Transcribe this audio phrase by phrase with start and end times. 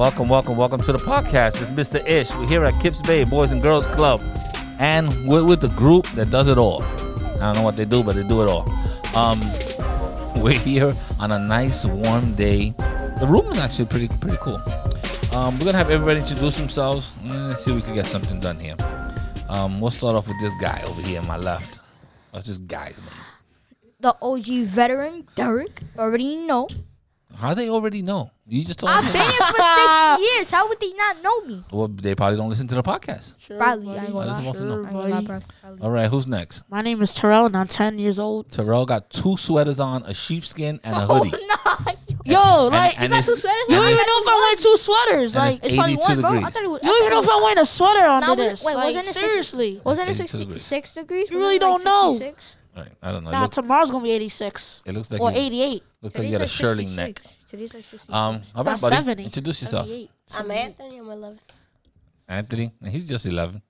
[0.00, 1.60] Welcome, welcome, welcome to the podcast.
[1.60, 2.02] It's Mr.
[2.08, 2.34] Ish.
[2.34, 4.18] We're here at Kips Bay Boys and Girls Club,
[4.78, 6.82] and we're with the group that does it all.
[6.82, 8.66] I don't know what they do, but they do it all.
[9.14, 9.38] Um,
[10.42, 12.70] we're here on a nice warm day.
[12.70, 14.56] The room is actually pretty pretty cool.
[15.34, 17.14] Um, we're gonna have everybody introduce themselves.
[17.22, 18.76] Let's see if we can get something done here.
[19.50, 21.78] Um, we'll start off with this guy over here on my left.
[22.30, 23.90] What's this guy's name?
[24.00, 26.68] The OG veteran, Derek, already know.
[27.40, 28.30] How they already know?
[28.46, 28.96] You just told me.
[28.98, 29.12] I've them.
[29.12, 30.50] been here for six years.
[30.50, 31.64] How would they not know me?
[31.72, 33.40] Well, they probably don't listen to the podcast.
[33.40, 33.92] Sure, Probably.
[33.92, 34.06] I buddy.
[34.06, 34.42] ain't gonna I lie.
[34.42, 34.72] just want to know.
[34.72, 35.26] I ain't gonna lie, buddy.
[35.26, 35.40] bro.
[35.62, 35.80] Probably.
[35.82, 36.62] All right, who's next?
[36.70, 38.50] My name is Terrell, and I'm 10 years old.
[38.52, 41.32] Terrell got two sweaters on, a sheepskin, and a hoodie.
[41.62, 41.96] Oh, hoodie.
[41.96, 42.32] nah.
[42.62, 43.62] Yo, like, and You got it's- two sweaters?
[43.68, 45.36] you don't even know if I'm wearing two sweaters.
[45.36, 46.30] and Like, it's It's probably 82 one, bro.
[46.30, 46.54] I degrees.
[46.54, 46.80] thought it was.
[46.82, 48.64] you don't even know if I'm wearing a sweater under Nah, was it- this.
[48.66, 49.80] wait, like, wasn't it six- seriously.
[49.84, 50.62] Wasn't it 82 60, degrees.
[50.62, 51.30] six degrees?
[51.30, 52.12] You Wasn't really it don't know.
[52.18, 52.56] 66?
[52.76, 53.30] All right, I don't know.
[53.30, 55.82] Nah, look- tomorrow's going to be 86 it looks like or you, 88.
[56.02, 57.20] looks like you got a like shearling neck.
[57.48, 58.08] Today's like 66.
[58.10, 58.96] Um, all right, About buddy.
[58.96, 59.24] 70.
[59.24, 60.10] Introduce yourself, 78.
[60.36, 60.98] I'm Anthony.
[60.98, 61.40] I'm 11.
[62.28, 62.70] Anthony.
[62.80, 63.60] And he's just eleven.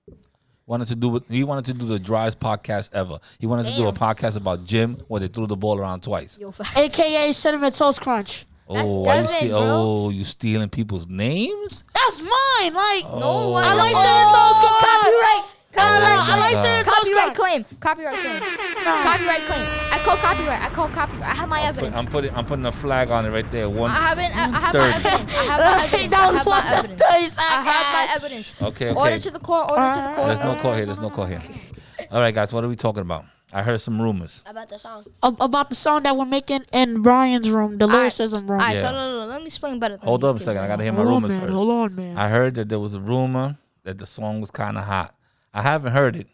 [0.67, 1.23] Wanted to do it.
[1.27, 3.19] He wanted to do the driest podcast ever.
[3.39, 3.95] He wanted to do a Damn.
[4.15, 6.39] podcast about gym where they threw the ball around twice.
[6.39, 8.45] Yo, fa- AKA Cinnamon Toast Crunch.
[8.69, 9.59] That's oh, why you Devin, ste- bro.
[9.63, 11.83] oh, you stealing people's names?
[11.93, 12.73] That's mine.
[12.73, 13.19] Like, Oh.
[13.19, 14.01] No, I like oh.
[14.01, 15.01] Cinnamon Toast Crunch.
[15.01, 15.45] Copyright.
[15.75, 16.61] No, no, I like God.
[16.61, 17.65] Cinnamon Copyright claim.
[17.79, 18.41] Copyright claim.
[18.41, 19.67] Copyright claim.
[19.91, 20.61] I call copyright.
[20.61, 21.23] I call copyright.
[21.23, 21.97] I have my I'm, put, evidence.
[21.97, 22.35] I'm putting.
[22.35, 23.69] I'm putting a flag on it right there.
[23.69, 23.89] One.
[23.89, 24.35] I haven't.
[24.35, 25.33] I, I have my evidence.
[25.33, 26.07] I have my evidence.
[26.07, 27.37] That I was have what my evidence.
[27.37, 28.53] I have my evidence.
[28.61, 28.93] Okay.
[28.93, 29.71] Order to the court.
[29.71, 30.27] Order to the court.
[30.27, 30.85] There's no call here.
[30.85, 31.41] There's no call here.
[32.11, 32.51] All right, guys.
[32.51, 33.25] What are we talking about?
[33.53, 34.43] I heard some rumors.
[34.45, 35.03] About the song.
[35.23, 38.61] Ab- About the song that we're making in Brian's room, the lyricism room.
[38.61, 38.81] All right, Yeah.
[38.83, 39.97] so no, no, no, let me explain better.
[40.01, 40.63] Hold up a second.
[40.63, 41.41] I gotta hear my Hold on, rumors man.
[41.41, 41.53] first.
[41.53, 42.17] Hold on, man.
[42.17, 45.13] I heard that there was a rumor that the song was kind of hot.
[45.53, 46.27] I haven't heard it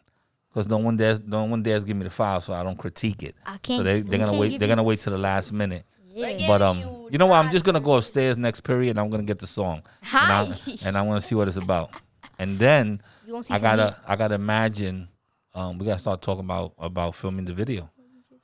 [0.49, 3.23] because no one dares, no one dares give me the file, so I don't critique
[3.23, 3.35] it.
[3.45, 3.79] I can't.
[3.79, 4.59] So they, they're gonna wait.
[4.59, 5.85] They're gonna wait till the last minute.
[6.09, 6.47] Yeah.
[6.47, 7.43] But um, you you know what?
[7.45, 8.91] I'm just gonna go upstairs next period.
[8.91, 9.83] and I'm gonna get the song.
[10.03, 10.43] Hi.
[10.43, 11.95] And, I, and I'm gonna see what it's about.
[12.39, 13.93] And then You gonna see I gotta meat.
[14.07, 15.07] I gotta imagine.
[15.53, 17.89] Um, we gotta start talking about about filming the video.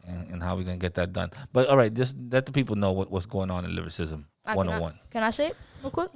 [0.06, 1.32] And, and how we gonna get that done?
[1.54, 4.50] But all right, just let the people know what, what's going on in lyricism Ah,
[4.54, 5.00] can I- 101.
[5.12, 6.10] Can I say it real quick?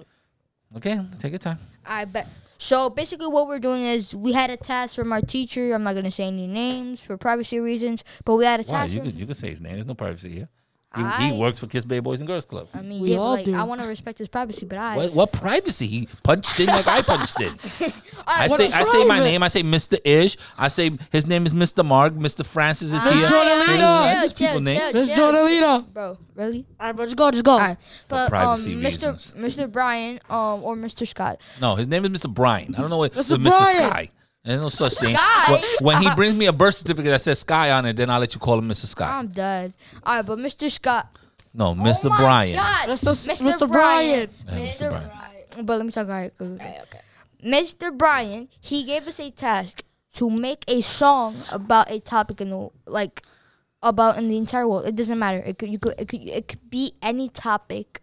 [0.76, 1.58] Okay, take your time.
[1.88, 2.28] I bet.
[2.60, 5.74] So basically, what we're doing is we had a task from our teacher.
[5.74, 8.70] I'm not gonna say any names for privacy reasons, but we had a Why?
[8.82, 8.94] task.
[8.94, 9.74] You from- could you could say his name.
[9.76, 10.50] There's no privacy here.
[10.98, 12.68] He, I- he works for Kips Bay Boys and Girls Club.
[12.74, 13.56] I mean, We yeah, all like, do.
[13.56, 14.98] I want to respect his privacy, but I.
[14.98, 15.88] What, what privacy?
[15.88, 17.54] He punched in like I punched in.
[18.28, 19.44] I What say I say my name.
[19.44, 19.98] I say Mr.
[20.04, 20.38] Ish.
[20.58, 21.86] I say his name is Mr.
[21.86, 22.14] Mark.
[22.14, 22.46] Mr.
[22.46, 23.28] Francis is Ah, here.
[23.28, 24.14] Jordanita.
[24.14, 24.94] Hey, these people name.
[24.94, 25.94] Miss chill, Jordanita.
[25.94, 26.18] bro.
[26.36, 26.66] Really?
[26.80, 27.52] All right, bro, just go, just go.
[27.54, 27.78] All right,
[28.08, 28.84] but um, privacy Mr.
[28.86, 29.34] reasons.
[29.38, 29.72] Mr.
[29.72, 31.08] Brian, um, or Mr.
[31.08, 31.42] Scott.
[31.62, 32.32] No, his name is Mr.
[32.34, 32.76] Brian.
[32.76, 33.38] I don't know what Mr.
[33.38, 33.50] Mr.
[33.50, 33.90] Brian.
[33.90, 34.12] Sky.
[34.48, 35.14] There's no such thing.
[35.14, 35.52] Sky?
[35.52, 38.20] When, when he brings me a birth certificate that says Sky on it, then I'll
[38.22, 38.86] let you call him Mr.
[38.86, 39.20] Sky.
[39.20, 39.74] I'm dead.
[40.04, 40.72] All right, but Mr.
[40.72, 41.18] Scott.
[41.54, 42.06] No, Mr.
[42.06, 42.56] Oh my Brian.
[42.56, 42.88] God.
[42.88, 43.10] Mr.
[43.10, 43.70] S- Mr.
[43.70, 44.30] Brian.
[44.48, 44.90] Yeah, Mr.
[44.90, 45.66] Brian.
[45.66, 46.08] But let me talk.
[46.08, 46.62] All right, good, good.
[46.62, 47.00] Okay, okay.
[47.44, 47.96] Mr.
[47.98, 52.70] Brian, he gave us a task to make a song about a topic in the
[52.86, 53.24] like
[53.84, 54.86] about in the entire world.
[54.86, 55.40] It doesn't matter.
[55.40, 58.02] It could you could it could it could be any topic,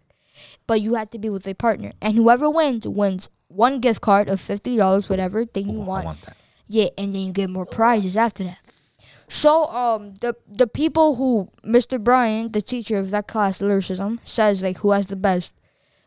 [0.67, 1.91] but you have to be with a partner.
[2.01, 5.85] And whoever wins wins one gift card of fifty dollars, whatever thing you Ooh, I
[5.85, 6.05] want.
[6.05, 6.37] want that.
[6.67, 8.57] Yeah, and then you get more prizes after that.
[9.27, 12.01] So um the the people who Mr.
[12.03, 15.53] Brian, the teacher of that class lyricism, says like who has the best.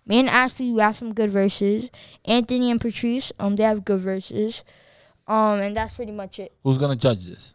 [0.06, 1.90] Me and Ashley we have some good verses.
[2.24, 4.62] Anthony and Patrice, um they have good verses.
[5.26, 6.52] Um and that's pretty much it.
[6.62, 7.54] Who's gonna judge this?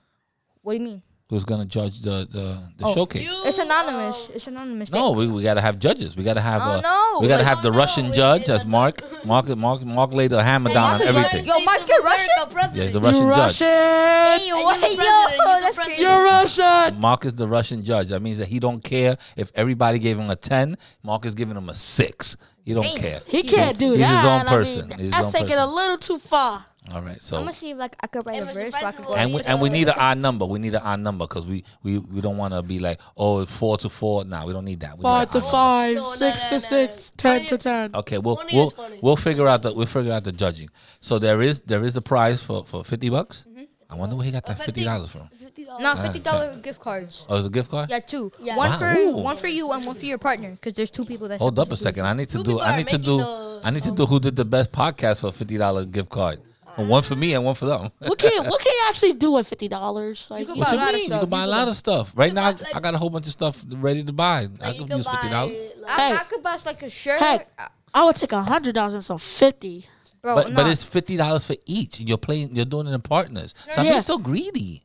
[0.62, 1.02] What do you mean?
[1.34, 2.94] Who's gonna judge the the, the Oh.
[2.94, 3.28] showcase?
[3.44, 4.30] It's anonymous.
[4.36, 4.92] It's anonymous.
[4.92, 6.16] No, we, we gotta have judges.
[6.16, 7.20] We gotta have Oh, uh, no.
[7.22, 8.70] we gotta have the no, Russian we judge did as that.
[8.70, 9.26] Mark.
[9.26, 11.44] Mark Mark Mark laid the hammer down on everything.
[11.44, 12.30] Yo, Mark, you're Russian?
[12.76, 13.38] Yeah, he's the You Russian judge.
[13.40, 13.68] Russian.
[13.68, 14.80] Hey, you're what?
[14.80, 16.02] the Yo, you're that's crazy.
[16.04, 17.02] You're Russian.
[17.02, 18.10] Mark is the Russian judge.
[18.10, 20.78] That means that he don't care if everybody gave him a ten.
[21.02, 22.38] Mark is giving him a six.
[22.64, 22.98] He don't Damn.
[22.98, 23.22] care.
[23.26, 23.98] He can't do that.
[23.98, 24.42] He's his that.
[24.42, 24.88] own I person.
[24.90, 25.70] mean, He's his that's own taking person.
[25.70, 26.66] a little too far.
[26.92, 28.80] All right, so I'm gonna see if like I could write a verse so I
[28.82, 29.16] Francis can will go.
[29.16, 30.46] and we and we need an odd number.
[30.46, 33.40] We need an odd number because we, we we don't want to be like oh
[33.42, 34.26] it's four to four.
[34.26, 34.98] Nah, we don't need that.
[34.98, 37.16] We Five an to five, No, no, six no, to no, six, no.
[37.18, 37.96] ten Twenty- to ten.
[37.96, 39.00] Okay, we'll 20 we'll 20.
[39.02, 40.68] we'll figure out the we'll figure out the judging.
[41.00, 43.46] So there is there is a prize for for fifty bucks.
[43.50, 43.64] Mm-hmm.
[43.90, 45.30] I wonder where he got that fifty dollars from.
[45.42, 45.80] $50.
[45.80, 47.26] No, fifty dollar gift cards.
[47.30, 47.90] Oh, it's a gift card.
[47.92, 48.30] Yeah, two.
[48.42, 48.58] Yeah.
[48.58, 48.78] One Wow.
[48.78, 49.18] for Ooh.
[49.18, 51.40] one for you and one for your partner, because there's two people that.
[51.40, 52.06] Hold up a second.
[52.06, 52.52] I need to Two do.
[52.52, 53.18] people I are need to making do.
[53.20, 56.10] the I need to do who did the best podcast for a fifty dollar gift
[56.10, 56.42] card.
[56.76, 57.92] One for me and one for them.
[58.00, 60.30] What can what can you actually do with fifty dollars?
[60.32, 61.04] Like, can buy a lot of mean?
[61.04, 61.20] You stuff.
[61.22, 62.12] can buy a lot of stuff.
[62.16, 64.48] Right now, buy, like- I got a whole bunch of stuff ready to buy.
[64.62, 65.58] I Like, you could can use fifty buy, dollars.
[65.82, 66.14] like- I, Hey.
[66.16, 67.20] I could buy like a shirt.
[67.20, 67.48] Heck,
[67.94, 69.86] I would take a hundred dollars and so fifty.
[70.22, 70.36] bro.
[70.36, 72.00] But but it's fifty dollars for each.
[72.00, 72.56] You're playing.
[72.56, 73.54] You're doing it in partners.
[73.72, 73.92] Some Yeah.
[73.92, 74.82] people so greedy.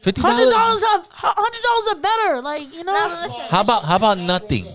[0.00, 0.80] Fifty Hundred dollars.
[0.80, 2.42] dollars hundred dollars are better.
[2.42, 2.92] Like you know.
[2.92, 4.66] Nah, but listen, How about how about nothing?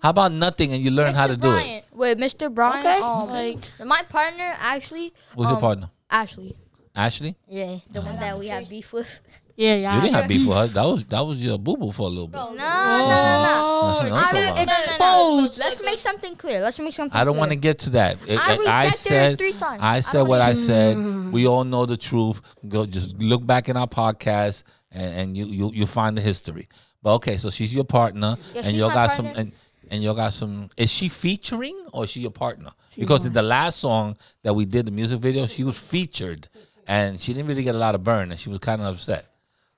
[0.00, 1.40] How about nothing and you learn how to Mr.
[1.40, 1.52] do it?
[1.52, 2.52] Bryant, with Mr.
[2.52, 2.80] Brian.
[2.84, 5.12] Okay, Um, like- my partner actually.
[5.36, 5.90] Who's your um, partner?
[6.12, 6.54] Ashley.
[6.94, 7.36] Ashley.
[7.48, 9.20] Yeah, the one that we have beef with.
[9.54, 9.94] Yeah, yeah.
[9.96, 10.66] You didn't have beef with her.
[10.74, 12.38] That was that was your boo boo for a little bit.
[12.38, 14.02] No, no, no, no.
[14.02, 15.44] No, no, I no, don't- no, no, no, no.
[15.44, 15.58] Exposed.
[15.60, 16.60] Let's make something clear.
[16.62, 17.20] Let's make something.
[17.20, 18.16] I don't want to get to that.
[18.26, 19.78] I, I I rejected her said three times.
[19.82, 21.32] I I said don't what I wanna- said.
[21.32, 22.40] We all know the truth.
[22.66, 26.66] Go just look back in our podcast and, and you you you find the history.
[27.02, 29.30] But okay, so she's your partner, Yeah, and she's y'all my got partner.
[29.34, 29.52] some and
[29.90, 30.70] and y'all got some.
[30.76, 32.70] Is she featuring or is she your partner?
[32.98, 36.48] because in the last song that we did, the music video, she was featured,
[36.86, 39.26] and she didn't really get a lot of burn, and she was kind of upset.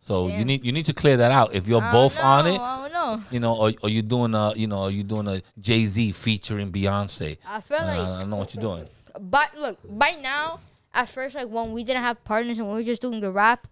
[0.00, 1.54] So you need you need to clear that out.
[1.54, 3.22] If you're I both don't on it, I know.
[3.30, 6.12] you know, or, or you doing a, you know, are you doing a Jay Z
[6.12, 7.38] featuring Beyonce?
[7.48, 8.84] I feel Uh, like, I don't know what you're doing.
[9.18, 10.60] but look, right now,
[10.92, 13.66] at first, like when we didn't have partners and we were just doing the rap,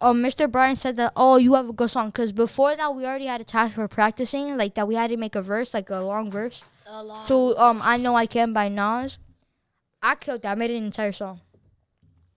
[0.00, 0.50] um, Mr.
[0.50, 3.40] Brian said that, oh, you have a good song, because before that we already had
[3.40, 6.30] a task for practicing, like that we had to make a verse, like a long
[6.30, 6.62] verse,
[7.26, 9.18] to um, I know I can by Nas.
[10.02, 10.52] I killed that.
[10.52, 11.40] I made an entire song.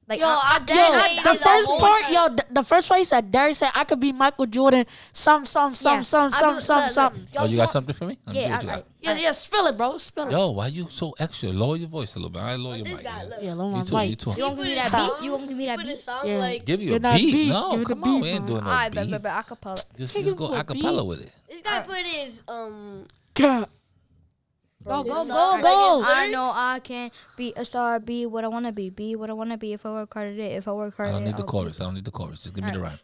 [0.09, 2.97] Like Yo, I, I, then yo, the first I- part, yo, the, the first part
[2.97, 6.01] he said, Derek said, I could be Michael Jordan, some, some, some, Yeah.
[6.01, 7.21] some, I some, look- some, look, something.
[7.21, 8.17] look, yo, oh, you got something for me?
[8.25, 8.83] Let me Yeah, what you I.
[9.01, 10.31] Yeah, yeah, spill it, bro, spill it.
[10.31, 11.50] Yo, why you so extra?
[11.50, 12.41] Lower your voice a little bit.
[12.41, 13.03] I lower your mic.
[13.03, 13.95] guy, Yeah, low You my too.
[13.95, 14.19] You mic.
[14.19, 14.33] too.
[14.35, 15.23] you want to give me that beat?
[15.25, 15.97] You want to give me that beat?
[16.00, 16.38] song Yeah.
[16.39, 17.31] like Give you a beat.
[17.31, 17.50] beat.
[17.50, 18.15] No, Give it a come on.
[18.15, 19.11] beat, We ain't doing no Alright, but, beat.
[19.11, 19.85] but, but acapella.
[19.95, 21.31] Just, Can't just go a acapella with it.
[21.47, 23.06] this guy put his um.
[23.35, 23.69] God.
[24.89, 26.03] Go, go, go, go.
[26.06, 26.51] I know.
[26.53, 29.51] I can be a star, be what I want to be, be what I want
[29.51, 30.51] to be if I work hard at it.
[30.53, 31.80] If I work hard I don't need the I'll be- chorus.
[31.80, 32.44] I don't need the chorus.
[32.44, 33.00] Just give me the rhyme.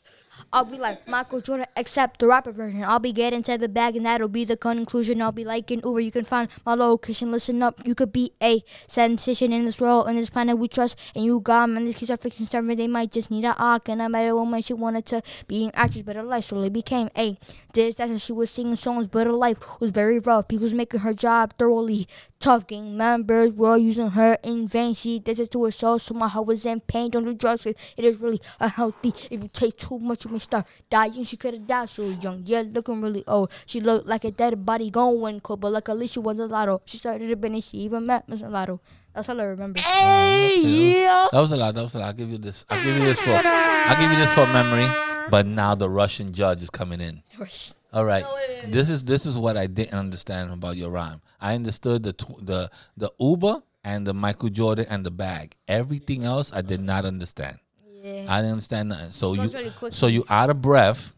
[0.55, 2.81] I'll be like Michael Jordan, except the rapper version.
[2.81, 5.21] I'll be getting to the bag, and that'll be the conclusion.
[5.21, 5.99] I'll be like in Uber.
[5.99, 7.29] You can find my location.
[7.29, 11.11] Listen up, you could be a sensation in this world, in this planet we trust.
[11.13, 12.77] And you got man, these kids are fiction serving.
[12.77, 13.89] They might just need a arc.
[13.89, 16.69] And I met a woman, she wanted to be an actress, but her life slowly
[16.69, 17.37] became a
[17.73, 17.95] this.
[17.95, 20.47] That's how she was singing songs, but her life was very rough.
[20.47, 22.07] People was making her job thoroughly
[22.39, 22.65] tough.
[22.65, 24.93] Gang members were using her in vain.
[24.93, 27.11] She did it to herself, so my heart was in pain.
[27.11, 29.11] Don't do drugs, it is really unhealthy.
[29.29, 31.24] If you take too much, you may start dying.
[31.25, 32.44] She could have died so young.
[32.45, 33.51] Yeah, looking really old.
[33.65, 36.81] She looked like a dead body going cold, but luckily she was a lotto.
[36.86, 37.69] She started a business.
[37.69, 38.50] She even met Mr.
[38.50, 38.80] Lotto.
[39.13, 39.80] That's all I remember.
[39.80, 40.59] Hey,
[41.03, 41.27] yeah.
[41.31, 41.74] That was a lot.
[41.75, 42.07] That was a lot.
[42.07, 42.65] I'll give you this.
[42.69, 43.31] I'll give you this for.
[43.31, 44.88] I'll give you this for memory.
[45.30, 47.24] But now the Russian judge is coming in.
[47.94, 48.24] All right.
[48.24, 48.71] No, wait, wait, wait.
[48.74, 51.21] This is this is what I didn't understand about your rhyme.
[51.39, 55.56] I understood the tw- the the Uber and the Michael Jordan and the bag.
[55.68, 57.57] Everything else I did not understand.
[58.05, 58.25] Yeah.
[58.29, 59.09] I didn't understand nothing.
[59.09, 61.13] So you really so you out of breath.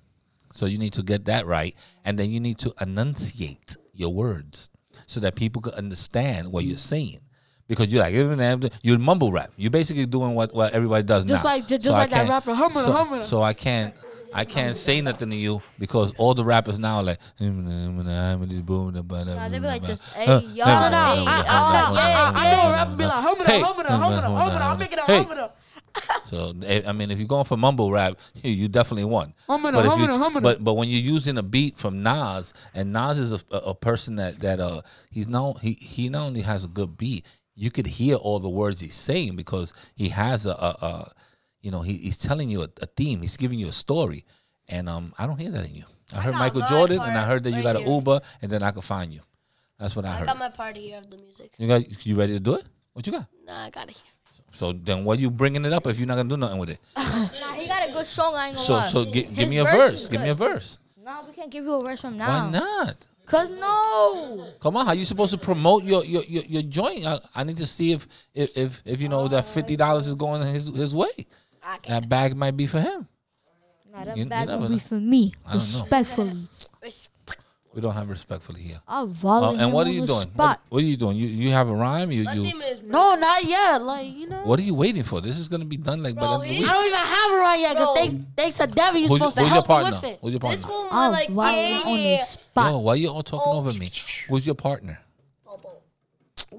[0.53, 1.75] So you need to get that right,
[2.05, 4.69] and then you need to enunciate your words
[5.05, 7.19] so that people can understand what you're saying.
[7.67, 8.13] Because you're like
[8.81, 9.51] you mumble rap.
[9.57, 11.49] You're basically doing what, what everybody does Just now.
[11.51, 13.21] like- just So like that rapper, hummer, so, hummer.
[13.21, 13.93] So I can't
[14.33, 17.19] I can't say nothing to you because all the rappers now are like.
[17.39, 17.47] Nah,
[19.49, 20.13] they be like this.
[20.13, 20.67] Hey, y'all.
[20.67, 23.99] No, no, hey, I, know a rapper be like, hum it up, hum it up,
[23.99, 25.57] hum it up, hum it up, I'm making it, hum it up.
[26.27, 29.33] So eh, I mean, if you're going for mumble rap, you, you definitely won.
[29.47, 30.43] Hum it up, But if you- it up, hum it up.
[30.43, 33.75] But but when you're using a beat from Nas, and Nas is a, a, a
[33.75, 37.25] person that that uh he's not he he not only has a good beat,
[37.55, 41.11] you could hear all the words he's saying because he has a a, a
[41.61, 44.25] you know he, he's telling you a, a theme, he's giving you a story,
[44.67, 45.85] and um I don't hear that in you.
[46.13, 47.87] I heard got Michael Jordan, and I heard that you right got an.
[47.87, 49.21] Uber, and then I could find you.
[49.79, 50.27] That's what I, I heard.
[50.27, 51.53] got my party here of the music.
[51.57, 52.65] you got you ready to do it?
[52.93, 53.27] What you got?
[53.45, 54.11] Nah, I got it here.
[54.51, 56.79] So then, why you bringing it up if you're not gonna do nothing with it?
[56.95, 58.33] Nah, he got a good song.
[58.35, 58.87] I ain't gonna So lie.
[58.89, 60.07] so gi- give me a verse verse.
[60.07, 60.79] Give me a verse.
[61.03, 62.45] No, we can't give you a verse from now.
[62.45, 63.05] Why not?
[63.25, 64.51] Cause no.
[64.61, 67.05] Come on, how you supposed to promote your your your, your joint?
[67.05, 70.15] I, I need to see if if if, if you know that fifty dollars is
[70.15, 71.27] going his his way.
[71.87, 73.07] That bag might be for him.
[73.91, 74.75] Nah, that You- you bag never will know.
[74.75, 75.33] be for me.
[75.45, 75.79] I don't know.
[75.81, 76.47] Respectfully.
[76.81, 77.41] respect.
[77.77, 78.81] We don't have respectfully here.
[78.87, 80.17] I'll Uh, and him what are on you the doing?
[80.17, 80.61] What, Spot.
[80.69, 81.15] what are you doing?
[81.15, 82.11] You you have a rhyme?
[82.11, 82.43] You My you.
[82.45, 83.83] theme is No, not yet.
[83.83, 84.41] Like, you know.
[84.45, 85.21] What are you waiting for?
[85.21, 86.69] This is gonna be done like by Bro, the end of the he- week.
[86.71, 87.77] I don't even have it right yet.
[87.77, 87.95] Cause Bro.
[87.95, 89.91] thanks, thanks to Debbie, he's Who's, supposed to who's your help me partner?
[89.91, 90.19] with it.
[90.23, 90.67] Who's your This partner?
[90.75, 92.23] one was I'll like volley yeah, him on the yeah.
[92.23, 92.71] spot.
[92.71, 93.57] Yo, why you all talking Oh.
[93.59, 93.91] over me?
[94.27, 94.99] Who's your partner?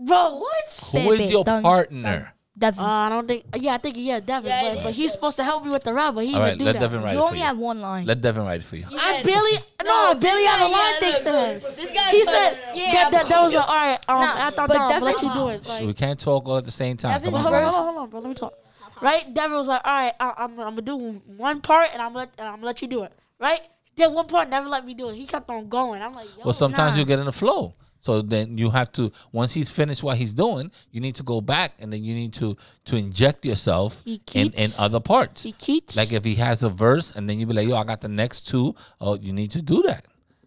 [0.01, 0.89] Bro, what?
[0.93, 2.33] Who is Baby, your dun, partner?
[2.59, 2.83] Devin.
[2.83, 3.45] Uh, I don't think.
[3.57, 4.51] Yeah, I think yeah, Devin.
[4.51, 6.41] Yeah, but, yeah, but he's supposed to help me with the rap, but he All
[6.41, 6.79] didn't right, do let that.
[6.81, 7.45] Devin write you it for only you.
[7.45, 8.07] have one line.
[8.07, 8.85] Let Devin write it for you.
[8.91, 9.53] I barely
[9.85, 11.61] no, I barely this have a line yeah, thanks to him.
[11.77, 13.99] this guy He said yeah, that, that, that was a, all right.
[14.09, 15.65] Um, Nah, I'm but done, let Devin- you do it.
[15.65, 17.13] So Like, we can't talk all at the same time.
[17.13, 17.53] Devin's Come on.
[17.53, 18.21] hold on, hold on, hold on, bro.
[18.21, 18.55] Let me talk.
[19.01, 19.33] Right?
[19.33, 20.97] Devin was like, all right, I, I'm, I'm gonna do
[21.37, 23.13] one part and I'm gonna, and I'm gonna let you do it.
[23.39, 23.61] Right?
[23.85, 25.15] He did one part, never let me do it.
[25.15, 26.03] He kept on going.
[26.03, 26.45] I'm like, yo.
[26.47, 27.01] Well, sometimes nah.
[27.01, 27.75] you get in the flow.
[28.01, 31.41] So then you have to once he's finished what he's doing, you need to go
[31.41, 35.43] back and then you need to to inject yourself He in, in other parts.
[35.43, 35.97] he keeps.
[35.97, 38.09] Like if he has a verse and then you be like, yo, I got the
[38.09, 38.75] next two.
[39.01, 40.05] Oh, you need to do that.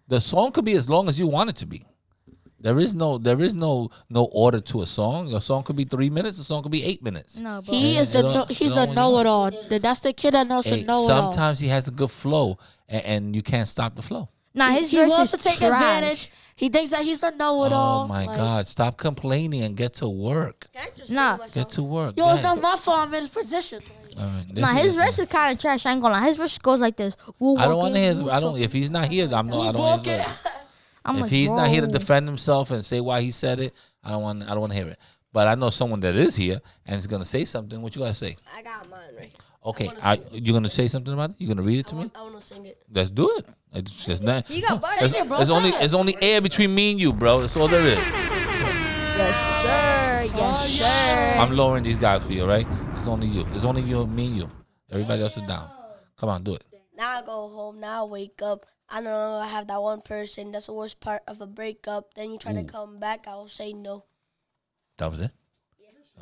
[0.07, 1.85] The song could be as long as you want it to be.
[2.59, 5.27] There is no there is no no order to a song.
[5.27, 6.37] Your song could be three minutes.
[6.39, 7.39] A song could be eight minutes.
[7.39, 7.73] No, bro.
[7.73, 9.51] He Yeah, is the no, he's don't a really know-it-all.
[9.79, 11.31] That's the kid that knows Hey, to know-it-all.
[11.31, 14.29] sometimes he has a good flow, and, and you can't stop the flow.
[14.53, 15.71] Nah, He- his he verse wants is to take trash.
[15.71, 16.31] advantage.
[16.61, 18.03] He thinks that he's the know-it-all.
[18.03, 18.67] Oh my Like, God!
[18.67, 20.67] Stop complaining and get to work.
[20.71, 21.31] Can I just Nah.
[21.31, 21.63] sing my song?
[21.63, 22.15] Get to work.
[22.15, 22.99] Yo, it's not my fault.
[22.99, 23.81] I'm in his position.
[24.15, 24.99] All right, Nah, his it.
[24.99, 25.87] verse is kind of trash.
[25.87, 26.27] I ain't gonna lie.
[26.27, 27.17] His verse goes like this.
[27.39, 28.09] Woo I don't want to hear.
[28.11, 28.51] His, I don't.
[28.51, 28.63] talking.
[28.63, 29.69] If he's not here, I'm not.
[29.69, 30.27] I don't want broke his it.
[30.27, 30.47] verse.
[31.05, 33.73] I'm if like, he's not here to defend himself and say why he said it,
[34.03, 34.43] I don't want.
[34.43, 34.99] I don't want to hear it.
[35.33, 37.81] But I know someone that is here and is gonna say something.
[37.81, 38.35] What you gotta say?
[38.55, 39.31] I got mine right.
[39.65, 41.37] Okay, wanna I, sing you gonna say something about it?
[41.39, 42.11] You gonna read it to I me?
[42.13, 42.83] I want to sing it.
[42.93, 43.47] Let's do it.
[43.73, 44.97] It's just not, You got bars.
[44.99, 45.79] There's, Sing bro, there's sing only it.
[45.79, 47.41] there's only air between me and you, bro.
[47.41, 47.95] That's all there is.
[47.97, 50.35] Yes, sir.
[50.35, 51.39] Yes, oh, sir.
[51.39, 52.67] I'm lowering these guys for you, right?
[52.97, 53.47] It's only you.
[53.53, 54.49] It's only you, me and you.
[54.91, 55.69] Everybody else is down.
[56.17, 56.63] Come on, do it.
[56.95, 57.79] Now I go home.
[57.79, 58.65] Now I wake up.
[58.89, 60.51] I no longer have that one person.
[60.51, 62.13] That's the worst part of a breakup.
[62.13, 63.25] Then you try to come back.
[63.25, 64.03] I will say no.
[64.97, 65.31] That was it.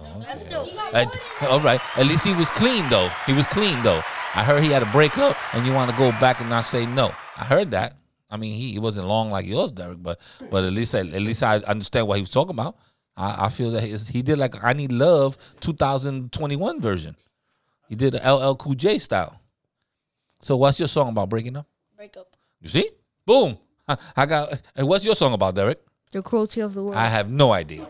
[0.02, 0.46] Oh, I'm okay.
[0.48, 1.50] still.
[1.50, 1.82] All right.
[1.98, 3.10] At least he was clean though.
[3.26, 4.02] He was clean though.
[4.36, 6.86] I heard he had a breakup, and you want to go back and not say
[6.86, 7.12] no.
[7.38, 7.96] I heard that.
[8.30, 10.20] I mean, he, he wasn't long like yours, Derek, but
[10.52, 12.78] but at least I, at least I understand what he was talking about.
[13.18, 17.16] I, I feel that his, he did like I Need Love 2021 version.
[17.88, 19.40] He did a LL Cool J style.
[20.42, 21.68] So what's your song about breaking up?
[21.98, 22.28] Breakup.
[22.62, 22.90] You see?
[23.26, 23.58] Boom.
[23.88, 24.62] I, I got.
[24.76, 25.80] and What's your song about, Derek?
[26.12, 27.88] The cruelty of the world, I have no idea.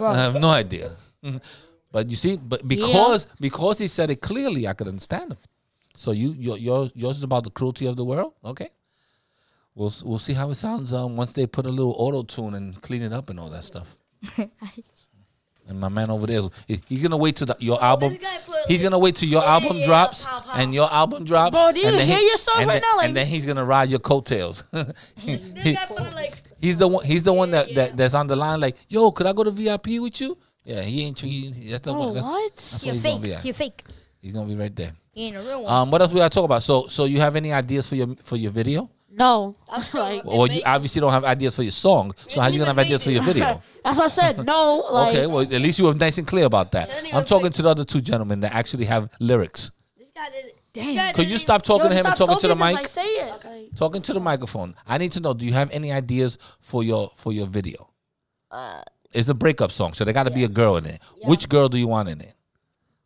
[0.00, 0.92] I have no idea.
[1.24, 1.40] Mhm.
[1.92, 5.38] But you see, but because because he said it clearly, I could understand him.
[5.94, 8.32] So you your your yours is about the cruelty of the world.
[8.42, 8.70] Okay,
[9.74, 12.80] we'll we'll see how it sounds um, once they put a little auto tune and
[12.80, 13.94] clean it up and all that stuff.
[15.68, 18.14] and my man over there, he- he's gonna wait till the, your album.
[18.16, 20.26] guy put- He's gonna wait till your album yeah, drops
[20.56, 21.50] and your album drops.
[21.54, 22.96] Bro, do you and then hear he- yourself right then- now?
[22.96, 24.64] Like- and then he's gonna ride your coattails.
[25.16, 26.42] He- This guy put it like.
[26.60, 27.04] He's the one.
[27.04, 28.60] He's the one that, that that's on the line.
[28.60, 30.38] Like, yo, could I go to VIP with you?
[30.64, 31.18] Yeah, he ain't.
[31.18, 32.14] He, that's the Oh, one.
[32.14, 32.56] That's, what?
[32.56, 33.44] that's You're where he's gonna fake.
[33.44, 33.84] You're fake.
[34.20, 34.92] He's gonna be right there.
[35.14, 35.72] You ain't a real one.
[35.72, 36.62] Um, what else we gotta talk about?
[36.62, 38.88] So, so you have any ideas for your for your video?
[39.10, 39.56] No.
[39.68, 42.12] I'm still like, Or you obviously don't have ideas for your song.
[42.28, 43.60] So how you gonna have ideas for your video?
[43.84, 44.46] that's what I said.
[44.46, 44.86] No.
[44.92, 46.90] Like, okay, well at least you were nice and clear about that.
[47.12, 49.72] I'm talking pick- to the other two gentlemen that actually have lyrics.
[49.98, 50.52] This guy did.
[50.72, 50.94] Damn.
[50.94, 52.74] This Could you even- stop talking Yo, to him and stop talking to the mic?
[52.74, 53.34] Like, say it.
[53.34, 53.68] Okay.
[53.76, 54.74] Talking to the microphone.
[54.86, 55.34] I need to know.
[55.34, 57.90] Do you have any ideas for your for your video?
[58.50, 58.80] Uh,
[59.12, 61.00] It's a breakup song, so there got to be a girl in it.
[61.24, 62.34] Which girl do you want in it?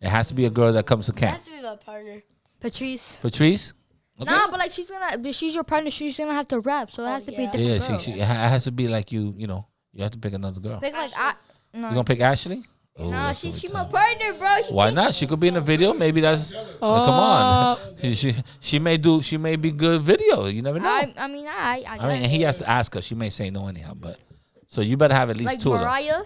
[0.01, 1.37] It has to be a girl that comes to it camp.
[1.37, 2.23] has to be my partner.
[2.61, 3.17] Patrice.
[3.17, 3.73] Patrice.
[4.21, 4.31] Okay.
[4.33, 5.91] Nah, but like she's gonna, but she's your partner.
[5.91, 7.51] She's gonna have to rap, so it has to be a yeah.
[7.51, 7.99] different Yeah, girl.
[7.99, 9.35] she, she, it ha- it has to be like you.
[9.37, 10.81] You know, you have to pick another girl.
[10.81, 11.35] Pick like I.
[11.75, 12.63] You No, gonna pick Ashley?
[12.99, 13.93] Oh, no, that's she what she my talking.
[13.93, 14.57] partner, bro.
[14.67, 15.93] She Why can't- She could be in a video.
[15.93, 16.55] Maybe that's.
[16.55, 17.77] Uh, come on.
[18.03, 19.21] she, she she may do.
[19.23, 20.47] She may be good video.
[20.47, 20.89] You never know.
[20.89, 23.03] I, I mean, I, I, I mean, and he has to ask her.
[23.03, 23.93] She may say no anyhow.
[23.95, 24.19] But
[24.67, 25.89] so you better have at least like two of them.
[25.89, 26.23] Mariah.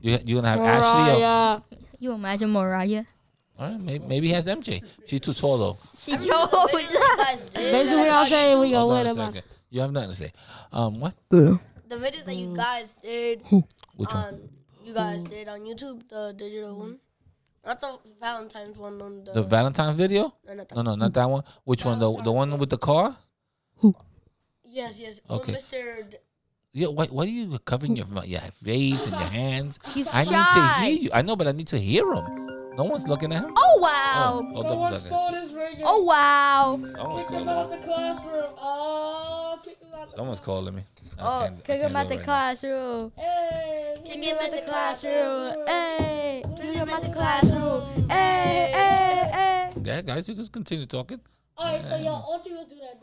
[0.00, 1.12] You you gonna have Ashley?
[1.12, 1.60] Or, Mariah.
[1.98, 3.04] You imagine Mariah?
[3.58, 4.82] all right, maybe, maybe he has MJ.
[5.06, 5.76] She's too tall though.
[5.94, 7.72] See, I yo, remember the video you guys did.
[7.72, 9.34] Basically, what I'm saying, we gonna Hold on win a about.
[9.34, 9.50] second.
[9.70, 10.32] You have nothing to say.
[10.72, 11.14] Um, what?
[11.30, 11.58] The
[11.96, 13.42] video that you guys did
[13.96, 14.16] Which one?
[14.16, 14.48] on
[14.84, 16.98] you guys did on YouTube, the digital one,
[17.66, 19.32] not the Valentine's one on the.
[19.32, 20.34] The Valentine video?
[20.46, 21.42] no, not that No, no, not that one.
[21.64, 21.98] Which one?
[21.98, 23.16] The the one with the car?
[23.78, 23.94] Who?
[24.64, 25.20] Yes, yes.
[25.28, 25.52] Okay.
[25.52, 26.10] Oh, Mr.
[26.10, 26.16] D-
[26.72, 26.88] Yeah.
[26.88, 27.10] What?
[27.10, 29.78] What are you covering your your face and your hands?
[29.94, 30.30] He's I shy.
[30.30, 31.10] need to hear you.
[31.12, 32.46] I know, but I need to hear him.
[32.76, 33.52] No one's looking at him.
[33.56, 34.52] Oh wow!
[34.52, 35.34] hold up a second.
[35.42, 35.82] is ringing.
[35.84, 36.78] Oh wow!
[36.78, 37.76] Someone's Kick him calling out me.
[37.76, 38.44] the classroom.
[38.56, 40.82] Oh, kick him out the Someone's calling me.
[41.18, 42.32] I Oh, can't- I kick can't him out do the it right now.
[42.32, 43.12] classroom.
[43.16, 45.66] Hey, Kick him out the classroom.
[45.66, 48.08] Hey, kick him out the classroom.
[48.08, 49.70] Hey, hey, hey.
[49.82, 51.20] Yeah, guys, you can continue talking.
[51.58, 53.02] Alright, so yo, all three of us do that.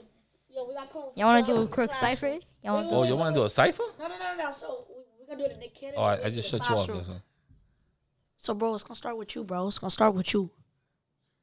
[0.50, 1.14] Yo, we got call.
[1.16, 2.38] Y'all wanna do a crook cipher?
[2.64, 3.84] Y'all wanna Oh, you want to do a cipher?
[4.00, 4.52] No, no, no, no.
[4.52, 5.96] So we, we're gonna do it in the kid.
[5.96, 6.88] All right, I, I just shut you off.
[6.88, 7.22] This one.
[8.38, 9.68] So, bro, it's gonna start with you, bro.
[9.68, 10.52] It's gonna start with you.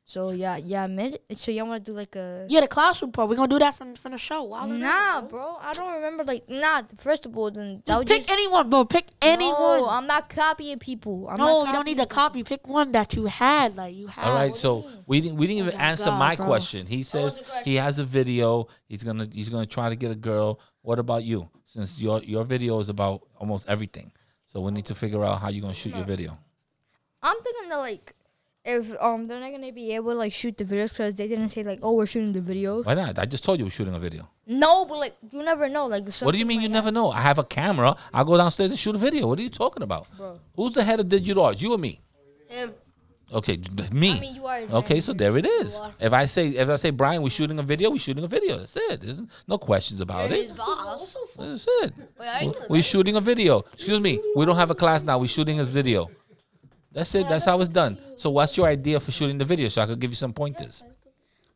[0.04, 1.20] So yeah, yeah, mid.
[1.34, 2.44] So y'all wanna do like a?
[2.48, 3.28] Yeah, the classroom part.
[3.28, 4.42] We're gonna do that from from the show.
[4.42, 5.56] Wow, Nah, bro.
[5.60, 6.24] I don't remember.
[6.24, 6.82] Like, nah.
[6.96, 8.30] First of all, then that Just pick just.
[8.32, 8.84] anyone, bro.
[8.84, 9.54] Pick anyone.
[9.54, 11.28] No, I'm not copying people.
[11.30, 12.56] I'm no, not you don't need to copying copy.
[12.56, 13.76] Pick one that you had.
[13.76, 14.26] Like you had.
[14.26, 16.46] All right, so we didn't we didn't oh even my answer God, my bro.
[16.46, 16.86] question.
[16.86, 17.62] He says question?
[17.64, 18.66] he has a video.
[18.88, 20.60] He's gonna he's gonna try to get a girl.
[20.82, 21.48] What about you?
[21.66, 24.12] Since your your video is about almost everything,
[24.46, 26.36] so we need to figure out how you're gonna shoot your video.
[27.22, 28.14] I'm thinking that like,
[28.64, 31.48] if um they're not gonna be able to like shoot the videos because they didn't
[31.48, 32.84] say like, oh, we're shooting the videos.
[32.84, 33.18] Why not?
[33.18, 34.28] I just told you we're shooting a video.
[34.46, 35.86] No, but like you never know.
[35.86, 37.10] Like, What do you mean you never know?
[37.10, 37.96] I have a camera.
[38.12, 39.26] I'll go downstairs and shoot a video.
[39.26, 40.06] What are you talking about?
[40.16, 40.38] Bro.
[40.56, 41.60] Who's the head of digital arts?
[41.60, 42.00] You or me?
[42.48, 42.72] Him.
[43.32, 44.12] Okay, d- me.
[44.12, 45.80] I mean, you are Okay, so there it is.
[45.98, 48.58] If I say if I say Brian, we're shooting a video, we're shooting a video.
[48.58, 49.00] That's it.
[49.00, 50.48] There's no questions about You're it.
[50.48, 51.16] his boss.
[51.38, 51.94] That's it.
[52.20, 53.60] Wait, are We're shooting a video.
[53.72, 54.20] Excuse me.
[54.36, 55.18] We don't have a class now.
[55.18, 56.10] We're shooting a video.
[56.92, 57.28] That's it.
[57.28, 57.98] That's how it's done.
[58.16, 59.68] So what's your idea for shooting the video?
[59.68, 60.84] So I could give you some pointers.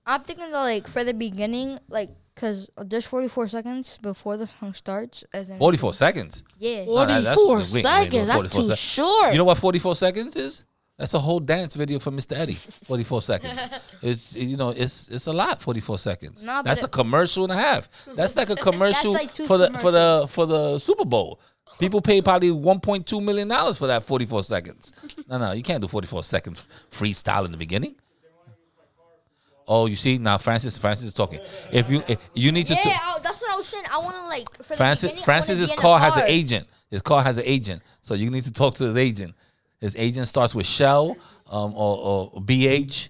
[0.07, 4.73] I'm thinking that like for the beginning, like, cause there's 44 seconds before the song
[4.73, 6.45] starts, as in 44 seconds.
[6.59, 6.85] yeah.
[6.87, 8.29] Oh, that- that's- 44 wait, wait, no, seconds.
[8.29, 9.33] That's 44 too sec- short.
[9.33, 10.65] You know what 44 seconds is?
[10.99, 12.39] That's a whole dance video for Mr.
[12.39, 12.53] Eddie.
[12.87, 13.61] 44 seconds.
[14.01, 16.43] It's you know, it's it's a lot 44 seconds.
[16.45, 17.89] Nah, but That's a commercial and a half.
[18.15, 21.41] That's like a commercial like for the for the for the Super Bowl.
[21.79, 24.93] People pay probably 1.2 million dollars for that 44 seconds.
[25.29, 27.97] No, no, you can't do 44 seconds freestyle in the beginning.
[29.69, 30.79] Oh, you see now, Francis.
[30.79, 31.41] Francis is talking.
[31.73, 33.85] If you if you need to, Yeah, I, that's what I was saying.
[33.91, 36.69] I want to like Francis the beginning, I wanna Francis's car has an agent.
[36.89, 39.35] His car has an agent, so you need to talk to his agent.
[39.81, 41.17] His agent starts with Shell
[41.51, 43.09] um, or, or BH.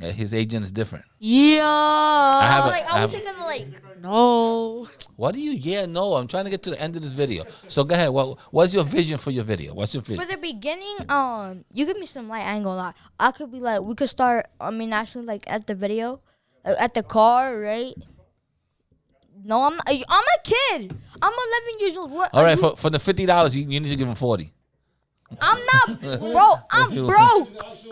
[0.00, 1.04] His agent is different.
[1.18, 1.62] Yeah.
[1.64, 4.86] I have a- like I I was have- thinking like no.
[5.16, 5.50] What do you?
[5.52, 6.14] Yeah, no.
[6.14, 7.44] I'm trying to get to the end of this video.
[7.66, 8.10] So go ahead.
[8.10, 9.74] What What's your vision for your video?
[9.74, 10.22] What's your vision?
[10.24, 12.44] for the beginning, um, you give me some light.
[12.46, 12.92] I ain't gonna lie.
[13.18, 14.46] I could be like, we could start.
[14.60, 16.20] I mean, actually, like at the video,
[16.64, 17.94] uh, at the car, right?
[19.44, 19.76] No, I'm.
[19.76, 20.96] Not, I'm a kid.
[21.22, 22.10] I'm 11 years old.
[22.12, 22.30] What?
[22.34, 24.14] All are right, you- for, for the fifty dollars, you, you need to give him
[24.14, 24.52] forty.
[25.40, 26.54] I'm not, bro.
[26.70, 27.48] I'm broke.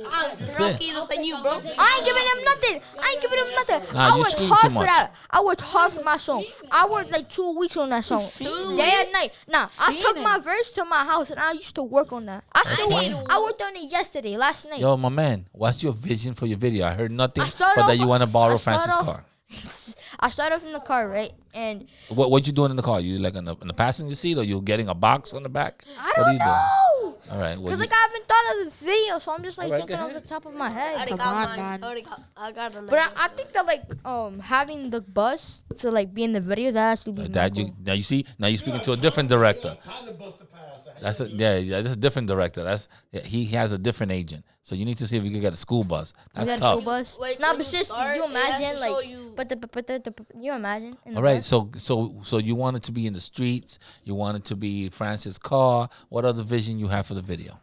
[0.08, 1.60] I'm broke either than you, bro.
[1.78, 2.82] I ain't giving him nothing.
[3.00, 3.94] I ain't giving him nothing.
[3.94, 4.86] Nah, I you worked scream hard too for much.
[4.86, 5.14] that.
[5.30, 6.44] I worked hard for my song.
[6.70, 9.30] I worked like two weeks on that song, day and night.
[9.48, 12.42] Nah, I took my verse to my house and I used to work on that.
[12.52, 13.26] I still work.
[13.28, 14.80] I worked on it yesterday, last night.
[14.80, 16.86] Yo, my man, what's your vision for your video?
[16.86, 19.24] I heard nothing I but that you want to borrow Francis' off- car.
[20.18, 21.30] I started from the car, right?
[21.54, 23.00] And What What you doing in the car?
[23.00, 25.48] You like in the, in the passenger seat, or you getting a box on the
[25.48, 25.84] back?
[25.98, 26.50] I what are don't you doing?
[26.50, 26.85] know.
[27.30, 27.58] All right.
[27.58, 29.80] Well, Cause you- like I haven't thought of the video, so I'm just like Alright,
[29.88, 30.96] thinking go off the top of my I head.
[30.96, 31.58] already Come got on, mine.
[31.58, 31.84] man.
[31.84, 32.20] I already got.
[32.36, 33.08] I got an But I.
[33.24, 36.92] I think that like um having the bus to like be in the video that
[36.92, 37.76] actually be that you cool.
[37.84, 39.74] now you see now you're speaking to a different director.
[39.82, 40.88] Time to bust a pass.
[41.00, 42.62] That's a, yeah yeah that's a different director.
[42.64, 44.44] That's yeah, he has a different agent.
[44.62, 46.12] So you need to see if you can get a school bus.
[46.34, 46.72] That's We got a tough.
[46.80, 47.18] school bus.
[47.20, 49.48] Wait, nah, when but you seriously, start, you it has imagine to like, you- but
[49.48, 50.96] the but the, the you imagine.
[51.04, 51.46] In the All right, bus?
[51.46, 53.78] so so so you wanted to be in the streets.
[54.04, 55.88] You wanted to be Francis Carr.
[56.08, 57.60] What other vision you have for the video?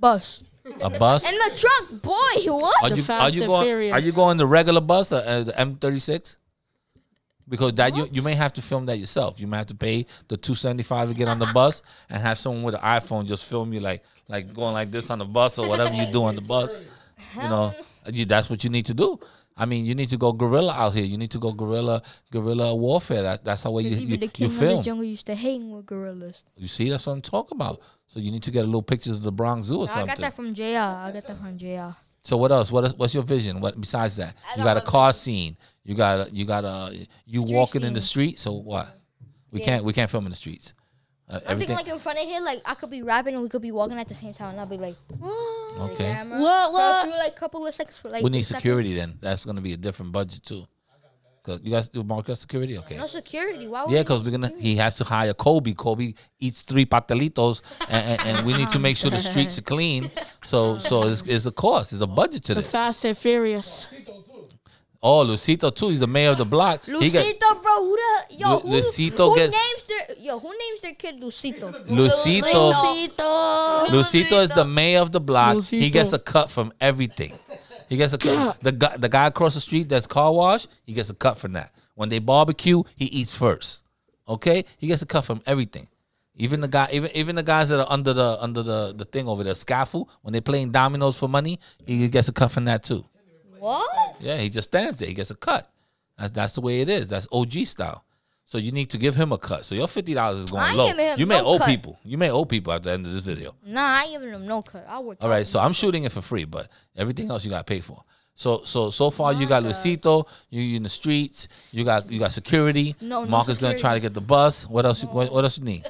[0.00, 0.42] Bus
[0.80, 1.26] A bus?
[1.26, 2.52] And the truck, boy.
[2.52, 2.84] What?
[2.84, 3.64] Are The you are Fast you and going?
[3.64, 3.92] Furious.
[3.94, 6.36] Are you going the regular bus, or, uh, the M36?
[7.48, 9.40] Because that you you may have to film that yourself.
[9.40, 12.22] You may have to pay the two seventy five to get on the bus, and
[12.22, 15.24] have someone with an iPhone just film you like like going like this on the
[15.24, 16.80] bus or whatever you do on the bus.
[17.34, 17.74] You know,
[18.06, 19.18] you, that's what you need to do.
[19.60, 21.04] I mean, you need to go guerrilla out here.
[21.04, 23.22] You need to go guerrilla guerrilla warfare.
[23.22, 25.26] That that's how way you Because you, even the you king of the jungle used
[25.26, 26.42] to hang with gorillas.
[26.56, 27.80] You see, that's what I'm talking about.
[28.06, 30.02] So you need to get a little pictures of the Bronx Zoo or I something.
[30.10, 30.62] I got that from JR.
[30.64, 31.94] I got that from JR.
[32.22, 32.72] So what else?
[32.72, 33.60] What is, what's your vision?
[33.60, 34.34] What besides that?
[34.50, 35.56] I You got a have car scene.
[35.84, 38.38] You got a, you got a you Street walking in the street.
[38.38, 38.88] So what?
[39.50, 39.66] We Yeah.
[39.66, 40.72] can't we can't film in the streets.
[41.30, 43.48] Uh, I'm thinking like in front of here, like I could be rapping and we
[43.48, 44.96] could be walking at the same time, and I'll be like,
[45.78, 46.12] okay.
[46.12, 46.40] camera.
[46.40, 48.60] What, For a few like couple of seconds, for, like We need a second.
[48.60, 49.18] security then.
[49.20, 50.66] That's gonna be a different budget too.
[51.42, 52.98] Cause you guys do market security, okay?
[52.98, 53.66] No security.
[53.66, 54.50] Why would Yeah, we because we're gonna.
[54.58, 55.72] He has to hire Kobe.
[55.72, 59.62] Kobe eats three patelitos, and, and, and we need to make sure the streets are
[59.62, 60.10] clean.
[60.44, 61.94] So, so it's, it's a cost.
[61.94, 62.70] It's a budget to The this.
[62.70, 63.86] Fast and Furious.
[65.02, 65.88] Oh, Lucito too.
[65.88, 66.84] He's the mayor of the block.
[66.84, 68.50] He got- Lucito, bro, who the yo?
[68.50, 70.38] Lu- who, Lucito who gets- names their yo?
[70.38, 71.70] Who names their kid Lucito?
[71.86, 72.72] Lucito.
[72.72, 73.86] Lucito.
[73.86, 75.62] Lucito is the mayor of the block.
[75.64, 77.32] He gets a cut from everything.
[77.88, 78.62] He gets a cut.
[78.62, 80.66] the guy, the guy across the street that's car wash.
[80.84, 81.72] He gets a cut from that.
[81.94, 83.80] When they barbecue, he eats first.
[84.28, 85.88] Okay, he gets a cut from everything.
[86.36, 89.26] Even the guy, even even the guys that are under the under the, the thing
[89.28, 92.82] over there, scaffold, when they're playing dominoes for money, he gets a cut from that
[92.82, 93.04] too.
[93.60, 94.16] What?
[94.20, 95.08] Yeah, he just stands there.
[95.08, 95.70] He gets a cut.
[96.18, 97.08] That's that's the way it is.
[97.08, 98.04] That's OG style.
[98.44, 99.64] So you need to give him a cut.
[99.64, 100.86] So your fifty dollars is I going ain't low.
[100.88, 101.66] giving him You may no owe cut.
[101.68, 101.98] people.
[102.04, 103.54] You may owe people at the end of this video.
[103.64, 104.84] Nah, I ain't giving him no cut.
[104.88, 105.18] I work.
[105.20, 107.80] All right, so I'm shooting it for free, but everything else you got to pay
[107.80, 108.02] for.
[108.34, 112.18] So so so far you got Lucito, you you in the streets, you got you
[112.18, 112.96] got security.
[113.00, 114.00] No, no Marcus gonna try to security.
[114.00, 114.66] get the bus.
[114.66, 115.02] What else?
[115.02, 115.84] You, what, what else you need?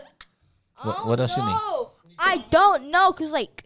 [0.82, 1.56] What, what else you need?
[2.18, 3.64] I don't know, cause like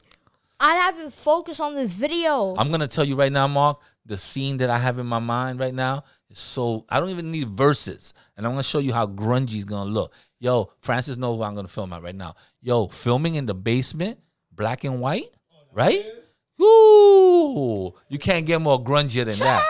[0.60, 2.54] I haven't focused on the video.
[2.56, 3.80] I'm gonna tell you right now, Mark.
[4.06, 7.30] The scene that I have in my mind right now is so I don't even
[7.30, 10.12] need verses, and I'm gonna show you how grungy's gonna look.
[10.40, 12.34] Yo, Francis knows what I'm gonna film at right now.
[12.60, 14.18] Yo, filming in the basement,
[14.52, 15.30] black and white,
[15.72, 16.04] right?
[16.58, 17.94] Woo!
[18.08, 19.66] You can't get more grungier than that.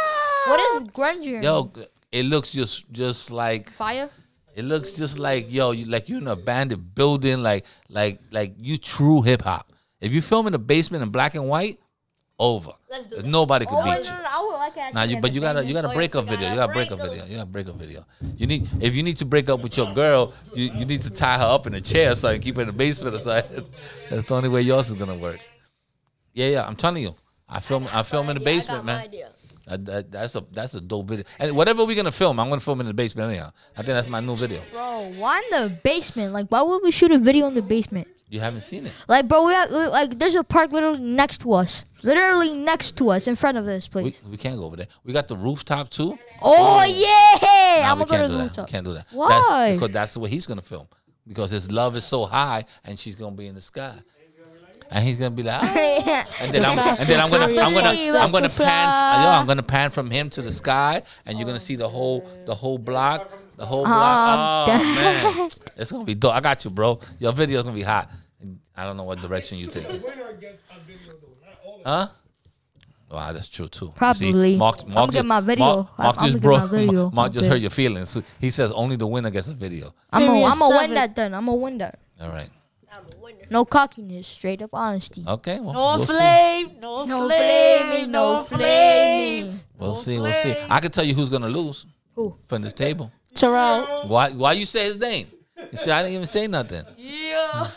[0.46, 1.42] what is grunge?
[1.42, 1.72] Yo,
[2.12, 4.10] it looks just just like fire.
[4.54, 8.54] it looks just like yo, you like you're in an abandoned building, like like like
[8.58, 9.72] you true hip hop.
[10.04, 11.78] If you film in the basement in black and white,
[12.38, 12.72] over.
[12.90, 13.22] Let's do.
[13.22, 14.04] Nobody could Oh, beat no, you.
[14.04, 14.94] no, no, I would like it.
[14.94, 16.48] Now you, but you gotta, you gotta Oh, break up video.
[16.50, 17.24] You gotta break up video.
[17.24, 18.04] You gotta break up video.
[18.36, 21.10] You need, if you need to break up with your girl, you, you need to
[21.10, 23.64] tie her up in a chair or something, keep her in the basement or something.
[24.10, 25.38] That's the only way yours is gonna work.
[26.32, 26.66] Yeah, yeah.
[26.66, 27.14] I'm telling you,
[27.48, 29.08] I film, I film in the I basement, man.
[29.66, 31.24] That, that, that's a that's a dope video.
[31.38, 33.50] And whatever we're gonna film, I'm gonna film in the basement anyhow.
[33.74, 34.60] I think that's my new video.
[34.72, 36.34] Bro, why in the basement?
[36.34, 38.08] Like, why would we shoot a video in the basement?
[38.28, 38.92] You haven't seen it.
[39.06, 43.10] Like, bro, we have like there's a park literally next to us, literally next to
[43.10, 44.20] us, in front of this place.
[44.24, 44.88] We, we can't go over there.
[45.04, 46.18] We got the rooftop too.
[46.42, 48.42] oh yeah, Nah, I'm we gonna go to can't the do that.
[48.44, 48.68] rooftop.
[48.68, 49.06] Can't do that.
[49.12, 49.28] Why?
[49.28, 50.88] That's, because that's the way he's gonna film.
[51.28, 53.96] Because his love is so high, and she's gonna be in the sky,
[54.90, 58.18] and he's gonna be like, "Ah." and then I'm, and then I'm gonna, I'm gonna,
[58.18, 61.60] I'm gonna pan, yo, I'm gonna pan from him to the sky, and you're gonna
[61.60, 64.68] see the whole, the whole block, the whole block.
[64.68, 66.34] Um, Oh man, it's gonna be dope.
[66.34, 67.00] I got you, bro.
[67.18, 68.10] Your video's gonna be hot.
[68.76, 69.86] I don't know what direction you take.
[69.88, 72.06] winner gets a video though, not all of Huh?
[73.10, 73.84] Wow, that's true too.
[73.86, 74.56] You see, Probably.
[74.56, 75.64] Mark, I'ma Mark get just- my video.
[75.64, 77.10] Mark, Mark I'ma just get bro, my video.
[77.10, 77.48] Mark just Okay.
[77.54, 78.16] hurt your feelings.
[78.40, 79.94] He says only the winner gets a video.
[80.12, 81.34] I'm gonna Furious I'm gonna win that then.
[81.34, 81.98] I'm gonna win that.
[82.20, 82.50] All right.
[82.92, 83.46] I'm a winner.
[83.50, 85.24] No cockiness, straight up honesty.
[85.26, 85.60] Okay.
[85.60, 89.60] Well, No we'll flame, no, No flame, flaming, no no flame.
[89.78, 90.18] We'll No see.
[90.18, 90.56] We'll see.
[90.68, 91.86] I can tell you who's gonna lose
[92.16, 92.34] Who?
[92.48, 93.12] from this table.
[93.34, 94.08] Terrell.
[94.08, 94.30] Why?
[94.30, 95.28] Why you say his name?
[95.70, 96.84] You see, I didn't even say nothing.
[96.98, 97.68] Yeah.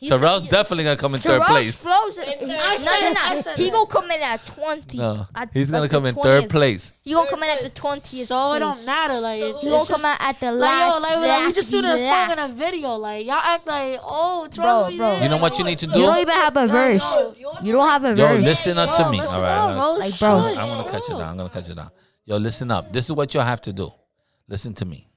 [0.08, 1.70] Terrell's definitely gonna come in third place.
[1.70, 2.38] explodes it.
[2.38, 3.64] He- No, I said no, it, no.
[3.64, 4.98] He gonna come in at twenty.
[4.98, 6.92] No, At- he's gonna come the in third place.
[7.02, 8.26] He gonna come in at the twentieth.
[8.26, 9.18] So it don't matter.
[9.18, 10.94] Like it, He gonna come out at the like last.
[10.94, 12.38] yo, like, like we last just be shoot a song last.
[12.38, 12.88] in a video.
[12.96, 14.96] Like y'all act like oh, Bro, Terrell.
[14.96, 15.22] bro.
[15.22, 15.98] You know what you need to do?
[15.98, 17.14] You don't even have a verse.
[17.40, 18.36] Yours You don't have a verse.
[18.38, 19.20] Yo, listen up to me.
[19.20, 19.70] listen All right.
[19.72, 19.92] up, bro.
[19.94, 20.28] Like, bro.
[20.62, 21.18] I'm gonna cut you bro.
[21.18, 21.28] down.
[21.30, 21.90] I'm gonna cut you down.
[22.26, 22.92] Yo, listen up.
[22.92, 23.90] This is what you'll have to do.
[24.52, 25.08] Listen to me.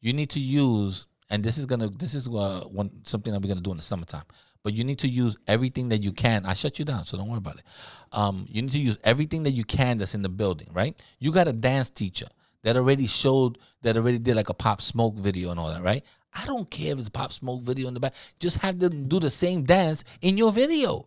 [0.00, 3.46] You need to use, and this is gonna, this is uh, one something that we're
[3.46, 4.24] gonna do in the summertime.
[4.64, 6.44] But you need to use everything that you can.
[6.44, 7.62] I shut you down, so don't worry about it.
[8.10, 11.00] Um, you need to use everything that you can that's in the building, right?
[11.20, 12.26] You got a dance teacher
[12.64, 16.04] that already showed, that already did like a pop smoke video and all that, right?
[16.34, 18.14] I don't care if it's a pop smoke video in the back.
[18.40, 21.06] Just have them do the same dance in your video.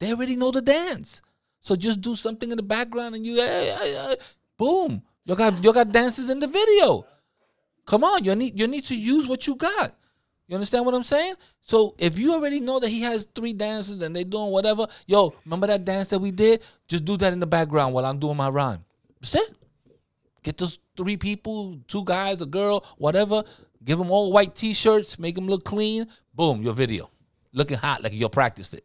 [0.00, 1.22] They already know the dance.
[1.62, 3.36] So just do something in the background and you,
[4.58, 5.02] boom.
[5.30, 7.06] You got you got dances in the video.
[7.86, 9.94] Come on, you need you need to use what you got.
[10.48, 11.34] You understand what I'm saying?
[11.60, 15.32] So if you already know that he has three dances and they doing whatever, yo,
[15.44, 16.64] remember that dance that we did?
[16.88, 18.84] Just do that in the background while I'm doing my rhyme.
[19.20, 19.54] That's it.
[20.42, 23.44] Get those three people, two guys, a girl, whatever.
[23.84, 26.08] Give them all white t-shirts, make them look clean.
[26.34, 27.08] Boom, your video,
[27.52, 28.84] looking hot like you practiced it.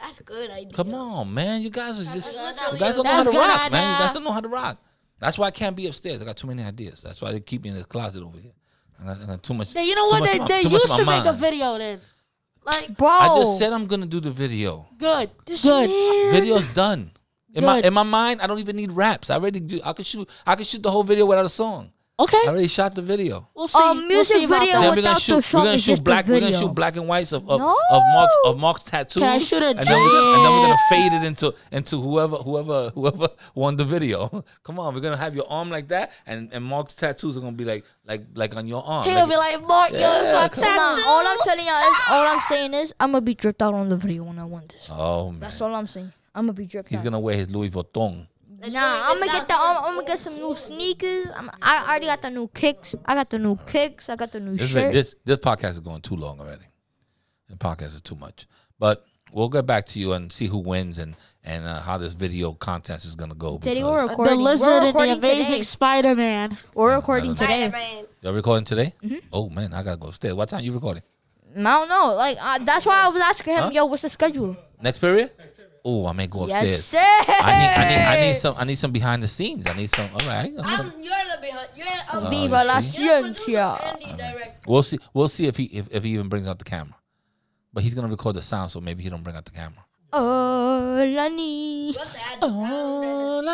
[0.00, 0.72] That's a good idea.
[0.72, 1.60] Come on, man.
[1.60, 4.00] You guys are just you guys don't know how to rock, man.
[4.00, 4.78] You guys don't know how to rock.
[5.22, 6.20] That's why I can't be upstairs.
[6.20, 7.00] I got too many ideas.
[7.00, 8.50] That's why they keep me in the closet over here.
[9.00, 9.72] I got, I got too much.
[9.72, 10.24] Then you know what?
[10.24, 12.00] They, Then, in my- then too you much in should make a video then.
[12.64, 14.88] Like Bro, I just said I'm gonna do the video.
[14.98, 15.90] good, good.
[16.32, 17.12] Video's done.
[17.54, 19.30] In my in my mind, I don't even need raps.
[19.30, 19.80] I already do.
[19.84, 20.28] I could shoot.
[20.46, 21.92] I could shoot the whole video without a song.
[22.22, 23.48] Okay, I already shot the video.
[23.54, 23.82] we'll see.
[23.82, 24.80] Um, we'll see about video that.
[24.80, 25.44] Then we're gonna without the shoot.
[25.44, 26.26] song We're gonna is shoot just a black.
[26.28, 26.60] We're gonna video.
[26.60, 27.76] shoot black and whites of of, No.
[27.90, 29.22] of Mark's of Mark's tattoos.
[29.22, 31.54] Can I shoot a and then, we're gonna, and then we're gonna fade it into
[31.72, 34.44] into whoever whoever whoever won the video.
[34.62, 37.52] Come on, we're gonna have your arm like that, and and Mark's tattoos are gonna
[37.56, 39.04] be like like like on your arm.
[39.04, 41.08] He'll Like- be like, Mark, yo, that's my come Come on, tattoo.
[41.08, 43.88] all I'm telling y'all is, all I'm saying is, I'm gonna be dripped out on
[43.88, 44.90] the video when I win this.
[44.92, 46.12] oh man, That's all I'm saying.
[46.34, 46.90] I'm gonna be dripped out.
[46.90, 47.04] he's out.
[47.04, 48.26] gonna wear his Louis Vuitton.
[48.70, 49.54] Nah, I'm gonna get the.
[49.58, 51.26] I'm, I'm gonna get some new sneakers.
[51.34, 52.94] I'm, I already got the new kicks.
[53.04, 54.08] I got the new kicks.
[54.08, 54.92] I got the new This, is- shirt.
[54.92, 56.64] this this podcast is going too long already.
[57.48, 58.46] The podcast is too much.
[58.78, 62.12] But we'll get back to you and see who wins and and uh, how this
[62.12, 63.58] video contest is gonna go.
[63.58, 65.62] Teddy, because- we're The lizard we're and the amazing today.
[65.62, 66.56] Spider-Man.
[66.74, 67.68] We're recording today.
[67.68, 68.04] Spider-Man.
[68.20, 68.92] You're recording today?
[69.02, 69.16] Mm-hmm.
[69.32, 70.34] Oh man, I gotta go upstairs.
[70.34, 71.02] What time you recording?
[71.56, 72.14] I don't know.
[72.14, 73.70] Like uh, that's why I was asking him, Huh?
[73.72, 74.56] yo, what's the schedule?
[74.80, 75.32] Next period?
[75.84, 76.68] Oh, I may go upstairs.
[76.70, 76.98] Yes, sir.
[76.98, 79.66] I need, I need, I need some, I need some behind the scenes.
[79.66, 80.08] I need some.
[80.12, 81.68] All right, I'm gonna- you're the behind.
[81.76, 83.96] You're um, Oh, Viva you la the producer ciencia.
[84.06, 84.98] and we'll see.
[85.12, 86.94] We'll see if he, if, if he even brings out the camera.
[87.72, 89.84] But he's gonna record the sound, so maybe he don't bring out the camera.
[90.12, 91.92] Oh, Lani.
[91.92, 93.46] You have to add the sound.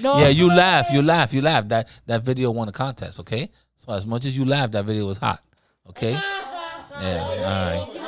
[0.00, 1.68] No, Yeah, you laugh, you laugh, you laugh.
[1.68, 3.20] That that video won a contest.
[3.20, 5.40] Okay, so as much as you laugh, that video was hot.
[5.88, 6.16] Okay.
[7.00, 7.22] Yeah.
[7.22, 8.07] All right.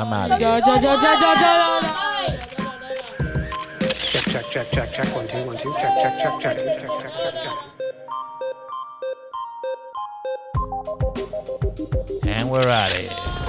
[0.00, 0.48] I'm out of here.
[0.48, 1.84] Yo, yo, yo, yo, yo, yo, yo.
[4.08, 5.14] Check, check, check, check, check.
[5.14, 5.74] One, two, one, two.
[5.78, 7.52] Check, check, check, check, check, check, check, check.
[12.26, 13.39] And we're out of here.